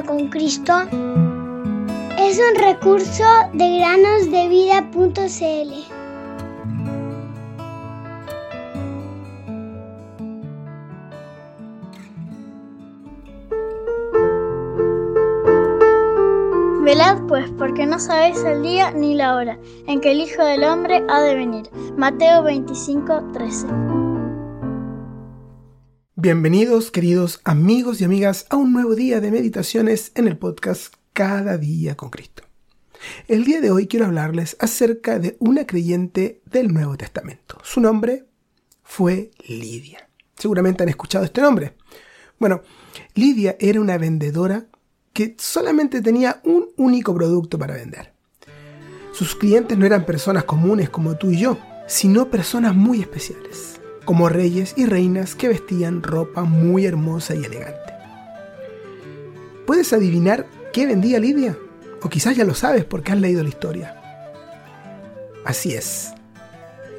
con 0.00 0.28
Cristo 0.28 0.72
es 2.18 2.38
un 2.38 2.54
recurso 2.58 3.24
de 3.52 3.78
granosdevida.cl. 3.78 5.72
Velad 16.82 17.18
pues, 17.28 17.50
porque 17.58 17.84
no 17.84 17.98
sabéis 17.98 18.42
el 18.44 18.62
día 18.62 18.92
ni 18.92 19.14
la 19.14 19.36
hora 19.36 19.58
en 19.86 20.00
que 20.00 20.12
el 20.12 20.20
Hijo 20.20 20.42
del 20.42 20.64
Hombre 20.64 21.04
ha 21.10 21.20
de 21.20 21.34
venir. 21.34 21.68
Mateo 21.98 22.42
25, 22.42 23.32
13. 23.34 24.01
Bienvenidos, 26.22 26.92
queridos 26.92 27.40
amigos 27.42 28.00
y 28.00 28.04
amigas, 28.04 28.46
a 28.48 28.54
un 28.54 28.72
nuevo 28.72 28.94
día 28.94 29.20
de 29.20 29.32
meditaciones 29.32 30.12
en 30.14 30.28
el 30.28 30.38
podcast 30.38 30.94
Cada 31.12 31.58
día 31.58 31.96
con 31.96 32.10
Cristo. 32.10 32.44
El 33.26 33.44
día 33.44 33.60
de 33.60 33.72
hoy 33.72 33.88
quiero 33.88 34.06
hablarles 34.06 34.56
acerca 34.60 35.18
de 35.18 35.36
una 35.40 35.66
creyente 35.66 36.40
del 36.44 36.72
Nuevo 36.72 36.96
Testamento. 36.96 37.58
Su 37.64 37.80
nombre 37.80 38.26
fue 38.84 39.32
Lidia. 39.48 40.08
Seguramente 40.38 40.84
han 40.84 40.90
escuchado 40.90 41.24
este 41.24 41.40
nombre. 41.40 41.74
Bueno, 42.38 42.62
Lidia 43.16 43.56
era 43.58 43.80
una 43.80 43.98
vendedora 43.98 44.66
que 45.12 45.34
solamente 45.40 46.02
tenía 46.02 46.40
un 46.44 46.68
único 46.76 47.12
producto 47.16 47.58
para 47.58 47.74
vender. 47.74 48.12
Sus 49.12 49.34
clientes 49.34 49.76
no 49.76 49.86
eran 49.86 50.06
personas 50.06 50.44
comunes 50.44 50.88
como 50.88 51.16
tú 51.16 51.32
y 51.32 51.40
yo, 51.40 51.58
sino 51.88 52.30
personas 52.30 52.76
muy 52.76 53.00
especiales, 53.00 53.80
como 54.04 54.28
reyes 54.28 54.74
y 54.76 54.86
reinas 54.86 55.34
que 55.34 55.48
vestían 55.48 56.02
ropa 56.02 56.42
muy 56.42 56.86
hermosa 56.86 57.34
y 57.34 57.44
elegante. 57.44 57.92
¿Puedes 59.66 59.92
adivinar 59.92 60.46
qué 60.72 60.86
vendía 60.86 61.18
Lidia? 61.18 61.56
O 62.02 62.08
quizás 62.08 62.36
ya 62.36 62.44
lo 62.44 62.54
sabes 62.54 62.84
porque 62.84 63.12
has 63.12 63.20
leído 63.20 63.42
la 63.42 63.48
historia. 63.48 63.96
Así 65.44 65.74
es. 65.74 66.12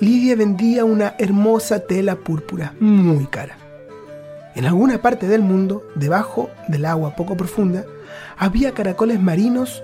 Lidia 0.00 0.36
vendía 0.36 0.84
una 0.84 1.14
hermosa 1.18 1.80
tela 1.80 2.16
púrpura 2.16 2.74
muy 2.80 3.26
cara. 3.26 3.56
En 4.54 4.64
alguna 4.64 5.00
parte 5.00 5.28
del 5.28 5.42
mundo, 5.42 5.86
debajo 5.94 6.50
del 6.68 6.84
agua 6.84 7.14
poco 7.14 7.36
profunda, 7.36 7.84
había 8.36 8.74
caracoles 8.74 9.20
marinos 9.20 9.82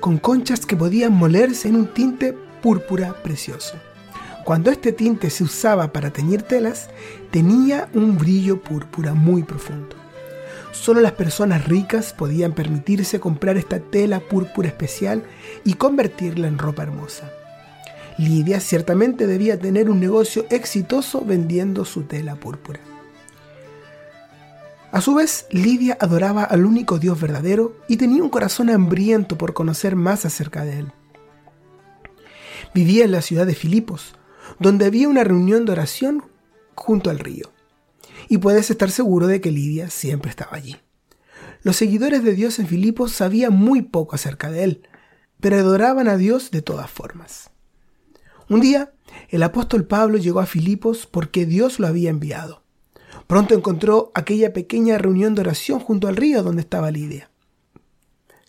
con 0.00 0.18
conchas 0.18 0.64
que 0.66 0.76
podían 0.76 1.12
molerse 1.12 1.68
en 1.68 1.76
un 1.76 1.86
tinte 1.92 2.34
púrpura 2.62 3.14
precioso. 3.22 3.76
Cuando 4.46 4.70
este 4.70 4.92
tinte 4.92 5.28
se 5.28 5.42
usaba 5.42 5.92
para 5.92 6.12
teñir 6.12 6.42
telas, 6.42 6.88
tenía 7.32 7.88
un 7.94 8.16
brillo 8.16 8.62
púrpura 8.62 9.12
muy 9.12 9.42
profundo. 9.42 9.96
Solo 10.70 11.00
las 11.00 11.14
personas 11.14 11.66
ricas 11.66 12.12
podían 12.12 12.52
permitirse 12.52 13.18
comprar 13.18 13.56
esta 13.56 13.80
tela 13.80 14.20
púrpura 14.20 14.68
especial 14.68 15.24
y 15.64 15.74
convertirla 15.74 16.46
en 16.46 16.58
ropa 16.58 16.84
hermosa. 16.84 17.28
Lidia 18.18 18.60
ciertamente 18.60 19.26
debía 19.26 19.58
tener 19.58 19.90
un 19.90 19.98
negocio 19.98 20.46
exitoso 20.48 21.24
vendiendo 21.24 21.84
su 21.84 22.02
tela 22.04 22.36
púrpura. 22.36 22.78
A 24.92 25.00
su 25.00 25.16
vez, 25.16 25.46
Lidia 25.50 25.98
adoraba 26.00 26.44
al 26.44 26.64
único 26.66 27.00
Dios 27.00 27.20
verdadero 27.20 27.78
y 27.88 27.96
tenía 27.96 28.22
un 28.22 28.30
corazón 28.30 28.70
hambriento 28.70 29.36
por 29.36 29.54
conocer 29.54 29.96
más 29.96 30.24
acerca 30.24 30.64
de 30.64 30.78
él. 30.78 30.92
Vivía 32.72 33.04
en 33.04 33.10
la 33.10 33.22
ciudad 33.22 33.44
de 33.44 33.56
Filipos, 33.56 34.14
donde 34.58 34.86
había 34.86 35.08
una 35.08 35.24
reunión 35.24 35.64
de 35.64 35.72
oración 35.72 36.24
junto 36.74 37.10
al 37.10 37.18
río. 37.18 37.50
Y 38.28 38.38
puedes 38.38 38.70
estar 38.70 38.90
seguro 38.90 39.26
de 39.26 39.40
que 39.40 39.50
Lidia 39.50 39.90
siempre 39.90 40.30
estaba 40.30 40.56
allí. 40.56 40.76
Los 41.62 41.76
seguidores 41.76 42.22
de 42.22 42.34
Dios 42.34 42.58
en 42.58 42.66
Filipos 42.66 43.12
sabían 43.12 43.52
muy 43.52 43.82
poco 43.82 44.14
acerca 44.14 44.50
de 44.50 44.64
él, 44.64 44.88
pero 45.40 45.56
adoraban 45.56 46.08
a 46.08 46.16
Dios 46.16 46.50
de 46.50 46.62
todas 46.62 46.90
formas. 46.90 47.50
Un 48.48 48.60
día, 48.60 48.92
el 49.28 49.42
apóstol 49.42 49.84
Pablo 49.86 50.18
llegó 50.18 50.40
a 50.40 50.46
Filipos 50.46 51.06
porque 51.06 51.46
Dios 51.46 51.80
lo 51.80 51.86
había 51.86 52.10
enviado. 52.10 52.62
Pronto 53.26 53.54
encontró 53.54 54.12
aquella 54.14 54.52
pequeña 54.52 54.98
reunión 54.98 55.34
de 55.34 55.40
oración 55.40 55.80
junto 55.80 56.06
al 56.06 56.16
río 56.16 56.42
donde 56.42 56.62
estaba 56.62 56.90
Lidia. 56.90 57.30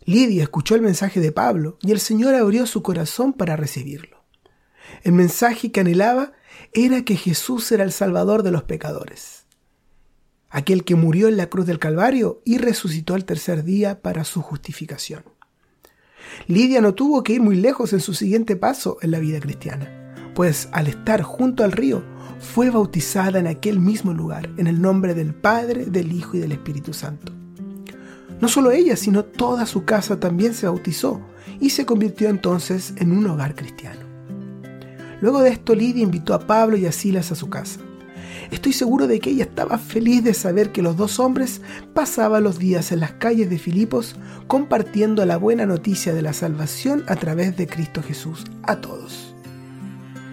Lidia 0.06 0.44
escuchó 0.44 0.76
el 0.76 0.82
mensaje 0.82 1.20
de 1.20 1.32
Pablo 1.32 1.78
y 1.82 1.92
el 1.92 2.00
Señor 2.00 2.36
abrió 2.36 2.66
su 2.66 2.84
corazón 2.84 3.34
para 3.34 3.56
recibirlo. 3.56 4.17
El 5.04 5.14
mensaje 5.14 5.72
que 5.72 5.80
anhelaba 5.80 6.34
era 6.74 7.04
que 7.04 7.16
Jesús 7.16 7.72
era 7.72 7.84
el 7.84 7.92
Salvador 7.92 8.44
de 8.44 8.52
los 8.52 8.64
pecadores, 8.64 9.46
aquel 10.50 10.84
que 10.84 10.96
murió 10.96 11.28
en 11.28 11.38
la 11.38 11.50
cruz 11.50 11.66
del 11.66 11.80
Calvario 11.80 12.42
y 12.46 12.58
resucitó 12.58 13.14
al 13.14 13.26
tercer 13.26 13.64
día 13.64 14.02
para 14.02 14.24
su 14.24 14.42
justificación. 14.42 15.24
Lidia 16.48 16.82
no 16.82 16.94
tuvo 16.94 17.24
que 17.24 17.34
ir 17.34 17.42
muy 17.42 17.56
lejos 17.56 17.94
en 17.94 18.00
su 18.00 18.14
siguiente 18.14 18.56
paso 18.56 18.98
en 19.02 19.12
la 19.12 19.20
vida 19.20 19.40
cristiana, 19.40 20.14
pues 20.36 20.70
al 20.72 20.88
estar 20.88 21.22
junto 21.22 21.64
al 21.64 21.72
río 21.72 22.04
fue 22.40 22.70
bautizada 22.70 23.40
en 23.40 23.48
aquel 23.48 23.80
mismo 23.80 24.14
lugar, 24.14 24.50
en 24.58 24.68
el 24.68 24.82
nombre 24.82 25.14
del 25.14 25.34
Padre, 25.34 25.86
del 25.86 26.12
Hijo 26.12 26.38
y 26.38 26.40
del 26.40 26.52
Espíritu 26.52 26.94
Santo. 26.94 27.34
No 28.40 28.48
solo 28.48 28.72
ella, 28.72 28.96
sino 28.96 29.26
toda 29.26 29.66
su 29.66 29.84
casa 29.84 30.20
también 30.20 30.54
se 30.54 30.68
bautizó 30.68 31.22
y 31.60 31.72
se 31.72 31.86
convirtió 31.86 32.30
entonces 32.30 32.94
en 32.98 33.12
un 33.12 33.26
hogar 33.26 33.56
cristiano. 33.56 34.07
Luego 35.22 35.42
de 35.42 35.50
esto, 35.50 35.76
Lidia 35.76 36.04
invitó 36.04 36.34
a 36.34 36.40
Pablo 36.40 36.78
y 36.78 36.86
a 36.86 36.92
Silas 36.92 37.32
a 37.32 37.36
su 37.36 37.50
casa. 37.50 37.80
Estoy 38.52 38.72
seguro 38.72 39.08
de 39.08 39.20
que 39.20 39.32
ella 39.32 39.44
estaba 39.44 39.78
feliz 39.78 40.24
de 40.24 40.34
saber 40.34 40.72
que 40.72 40.82
los 40.82 40.96
dos 40.96 41.20
hombres 41.20 41.62
pasaban 41.94 42.44
los 42.44 42.60
días 42.60 42.92
en 42.92 43.02
las 43.02 43.12
calles 43.14 43.50
de 43.50 43.58
Filipos 43.58 44.16
compartiendo 44.48 45.26
la 45.26 45.38
buena 45.38 45.66
noticia 45.66 46.14
de 46.14 46.22
la 46.22 46.34
salvación 46.34 47.04
a 47.08 47.16
través 47.16 47.58
de 47.58 47.68
Cristo 47.68 48.02
Jesús 48.02 48.46
a 48.64 48.78
todos. 48.78 49.36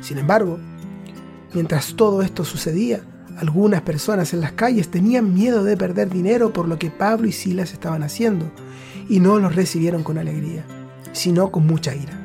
Sin 0.00 0.18
embargo, 0.18 0.60
Mientras 1.54 1.94
todo 1.94 2.22
esto 2.22 2.44
sucedía, 2.44 3.00
algunas 3.36 3.82
personas 3.82 4.34
en 4.34 4.40
las 4.40 4.52
calles 4.52 4.90
tenían 4.90 5.32
miedo 5.32 5.62
de 5.62 5.76
perder 5.76 6.10
dinero 6.10 6.52
por 6.52 6.66
lo 6.66 6.80
que 6.80 6.90
Pablo 6.90 7.28
y 7.28 7.32
Silas 7.32 7.72
estaban 7.72 8.02
haciendo, 8.02 8.50
y 9.08 9.20
no 9.20 9.38
los 9.38 9.54
recibieron 9.54 10.02
con 10.02 10.18
alegría, 10.18 10.64
sino 11.12 11.52
con 11.52 11.64
mucha 11.64 11.94
ira. 11.94 12.20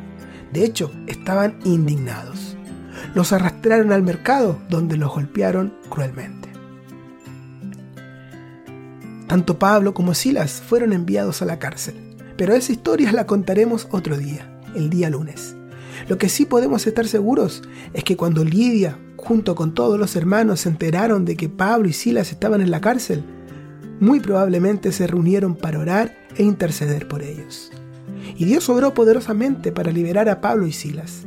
De 0.51 0.65
hecho, 0.65 0.91
estaban 1.05 1.59
indignados. 1.63 2.48
Los 3.13 3.33
arrastraron 3.33 3.91
al 3.91 4.03
mercado, 4.03 4.59
donde 4.69 4.97
los 4.97 5.13
golpearon 5.13 5.73
cruelmente. 5.89 6.49
Tanto 9.27 9.59
Pablo 9.59 9.93
como 9.93 10.13
Silas 10.13 10.61
fueron 10.65 10.93
enviados 10.93 11.41
a 11.41 11.45
la 11.45 11.59
cárcel, 11.59 11.95
pero 12.37 12.53
esa 12.53 12.71
historia 12.71 13.11
la 13.11 13.25
contaremos 13.25 13.87
otro 13.91 14.17
día, 14.17 14.59
el 14.75 14.89
día 14.89 15.09
lunes. 15.09 15.55
Lo 16.07 16.17
que 16.17 16.29
sí 16.29 16.45
podemos 16.45 16.87
estar 16.87 17.07
seguros 17.07 17.61
es 17.93 18.03
que 18.03 18.17
cuando 18.17 18.43
Lidia 18.43 18.97
junto 19.19 19.53
con 19.53 19.73
todos 19.73 19.99
los 19.99 20.15
hermanos, 20.15 20.61
se 20.61 20.69
enteraron 20.69 21.25
de 21.25 21.35
que 21.35 21.49
Pablo 21.49 21.87
y 21.87 21.93
Silas 21.93 22.31
estaban 22.31 22.61
en 22.61 22.71
la 22.71 22.81
cárcel, 22.81 23.23
muy 23.99 24.19
probablemente 24.19 24.91
se 24.91 25.07
reunieron 25.07 25.55
para 25.55 25.79
orar 25.79 26.15
e 26.37 26.43
interceder 26.43 27.07
por 27.07 27.21
ellos. 27.21 27.71
Y 28.37 28.45
Dios 28.45 28.69
obró 28.69 28.93
poderosamente 28.93 29.71
para 29.71 29.91
liberar 29.91 30.29
a 30.29 30.41
Pablo 30.41 30.65
y 30.65 30.71
Silas, 30.71 31.25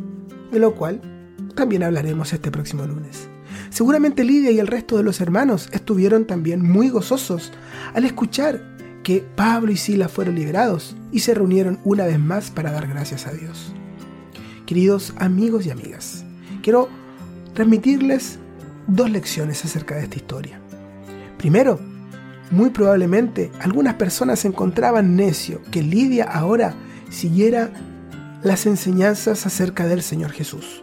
de 0.50 0.58
lo 0.58 0.74
cual 0.74 1.00
también 1.54 1.82
hablaremos 1.82 2.32
este 2.32 2.50
próximo 2.50 2.86
lunes. 2.86 3.28
Seguramente 3.70 4.24
Lidia 4.24 4.50
y 4.50 4.58
el 4.58 4.66
resto 4.66 4.96
de 4.96 5.02
los 5.02 5.20
hermanos 5.20 5.68
estuvieron 5.72 6.26
también 6.26 6.62
muy 6.62 6.88
gozosos 6.88 7.52
al 7.94 8.04
escuchar 8.04 8.60
que 9.02 9.24
Pablo 9.34 9.72
y 9.72 9.76
Silas 9.76 10.12
fueron 10.12 10.34
liberados 10.34 10.96
y 11.10 11.20
se 11.20 11.34
reunieron 11.34 11.80
una 11.84 12.04
vez 12.04 12.18
más 12.18 12.50
para 12.50 12.70
dar 12.70 12.86
gracias 12.86 13.26
a 13.26 13.32
Dios. 13.32 13.72
Queridos 14.66 15.14
amigos 15.16 15.66
y 15.66 15.70
amigas, 15.70 16.24
quiero 16.62 16.88
transmitirles 17.54 18.38
dos 18.86 19.10
lecciones 19.10 19.64
acerca 19.64 19.96
de 19.96 20.04
esta 20.04 20.16
historia. 20.16 20.60
Primero, 21.38 21.80
muy 22.50 22.70
probablemente 22.70 23.50
algunas 23.60 23.94
personas 23.94 24.44
encontraban 24.44 25.16
necio 25.16 25.60
que 25.70 25.82
Lidia 25.82 26.24
ahora 26.24 26.74
siguiera 27.10 27.72
las 28.42 28.66
enseñanzas 28.66 29.46
acerca 29.46 29.86
del 29.86 30.02
Señor 30.02 30.32
Jesús. 30.32 30.82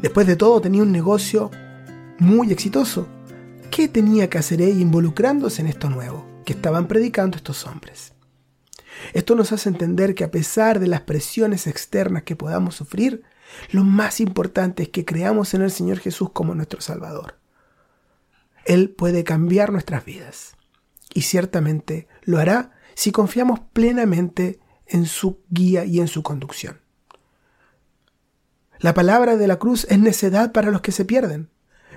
Después 0.00 0.28
de 0.28 0.36
todo 0.36 0.60
tenía 0.60 0.82
un 0.82 0.92
negocio 0.92 1.50
muy 2.18 2.52
exitoso. 2.52 3.08
¿Qué 3.70 3.88
tenía 3.88 4.30
que 4.30 4.38
hacer 4.38 4.62
ella 4.62 4.80
involucrándose 4.80 5.60
en 5.60 5.68
esto 5.68 5.90
nuevo 5.90 6.24
que 6.44 6.52
estaban 6.52 6.86
predicando 6.86 7.36
estos 7.36 7.66
hombres? 7.66 8.12
Esto 9.12 9.34
nos 9.34 9.52
hace 9.52 9.68
entender 9.68 10.14
que 10.14 10.24
a 10.24 10.30
pesar 10.30 10.78
de 10.78 10.86
las 10.86 11.02
presiones 11.02 11.66
externas 11.66 12.22
que 12.22 12.36
podamos 12.36 12.76
sufrir, 12.76 13.24
lo 13.70 13.82
más 13.82 14.20
importante 14.20 14.84
es 14.84 14.88
que 14.90 15.04
creamos 15.04 15.54
en 15.54 15.62
el 15.62 15.70
Señor 15.70 15.98
Jesús 15.98 16.30
como 16.30 16.54
nuestro 16.54 16.80
Salvador. 16.80 17.38
Él 18.64 18.90
puede 18.90 19.24
cambiar 19.24 19.72
nuestras 19.72 20.04
vidas 20.04 20.56
y 21.12 21.22
ciertamente 21.22 22.06
lo 22.22 22.38
hará 22.38 22.72
si 22.94 23.12
confiamos 23.12 23.60
plenamente 23.72 24.60
en 24.86 25.06
su 25.06 25.40
guía 25.48 25.84
y 25.84 26.00
en 26.00 26.08
su 26.08 26.22
conducción. 26.22 26.80
La 28.80 28.94
palabra 28.94 29.36
de 29.36 29.48
la 29.48 29.58
cruz 29.58 29.86
es 29.90 29.98
necedad 29.98 30.52
para 30.52 30.70
los 30.70 30.82
que 30.82 30.92
se 30.92 31.04
pierden, 31.04 31.50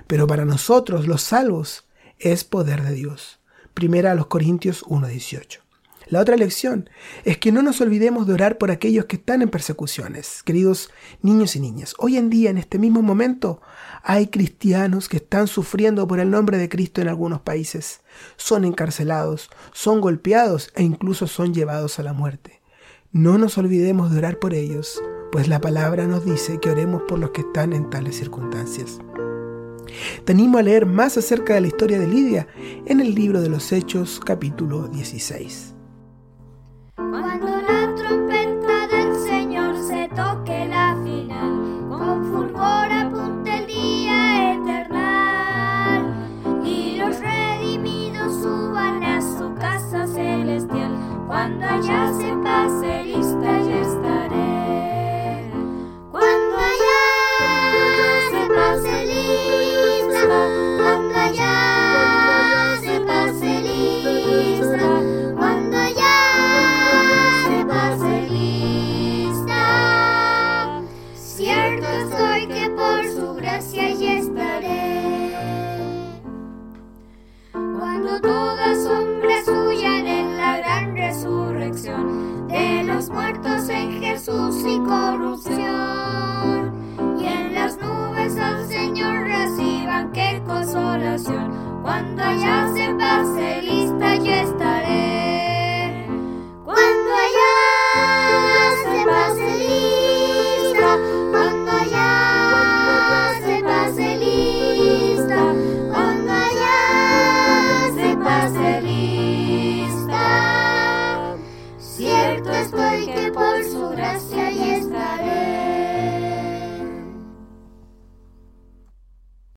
pero 0.08 0.26
para 0.26 0.44
nosotros 0.44 1.06
los 1.06 1.22
salvos 1.22 1.86
es 2.18 2.42
poder 2.42 2.82
de 2.82 2.92
Dios. 2.92 3.40
Primera 3.72 4.10
a 4.10 4.14
los 4.16 4.26
Corintios 4.26 4.84
1.18. 4.86 5.60
La 6.08 6.20
otra 6.20 6.36
lección 6.36 6.90
es 7.24 7.38
que 7.38 7.52
no 7.52 7.62
nos 7.62 7.80
olvidemos 7.80 8.26
de 8.26 8.34
orar 8.34 8.58
por 8.58 8.72
aquellos 8.72 9.04
que 9.04 9.14
están 9.14 9.42
en 9.42 9.48
persecuciones, 9.48 10.42
queridos 10.42 10.90
niños 11.22 11.54
y 11.54 11.60
niñas. 11.60 11.94
Hoy 11.98 12.16
en 12.16 12.30
día, 12.30 12.50
en 12.50 12.58
este 12.58 12.80
mismo 12.80 13.00
momento, 13.00 13.62
hay 14.02 14.26
cristianos 14.26 15.08
que 15.08 15.18
están 15.18 15.46
sufriendo 15.46 16.08
por 16.08 16.18
el 16.18 16.30
nombre 16.30 16.58
de 16.58 16.68
Cristo 16.68 17.00
en 17.00 17.06
algunos 17.06 17.42
países. 17.42 18.00
Son 18.36 18.64
encarcelados, 18.64 19.50
son 19.72 20.00
golpeados 20.00 20.72
e 20.74 20.82
incluso 20.82 21.28
son 21.28 21.54
llevados 21.54 22.00
a 22.00 22.02
la 22.02 22.12
muerte. 22.12 22.60
No 23.12 23.38
nos 23.38 23.56
olvidemos 23.56 24.10
de 24.10 24.18
orar 24.18 24.40
por 24.40 24.52
ellos, 24.52 25.00
pues 25.32 25.48
la 25.48 25.62
palabra 25.62 26.06
nos 26.06 26.26
dice 26.26 26.60
que 26.60 26.70
oremos 26.70 27.02
por 27.08 27.18
los 27.18 27.30
que 27.30 27.40
están 27.40 27.72
en 27.72 27.88
tales 27.88 28.16
circunstancias. 28.16 29.00
Te 30.26 30.32
animo 30.32 30.58
a 30.58 30.62
leer 30.62 30.84
más 30.84 31.16
acerca 31.16 31.54
de 31.54 31.62
la 31.62 31.66
historia 31.68 31.98
de 31.98 32.06
Lidia 32.06 32.46
en 32.84 33.00
el 33.00 33.14
libro 33.14 33.40
de 33.40 33.48
los 33.48 33.72
Hechos 33.72 34.20
capítulo 34.22 34.88
16. 34.88 35.74
Cuando 36.96 37.81